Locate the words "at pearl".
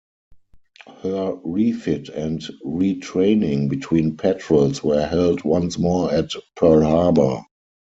6.11-6.81